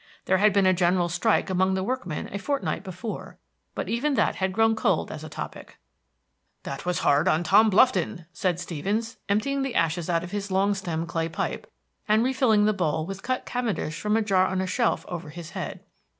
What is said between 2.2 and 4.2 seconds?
a fortnight before; but even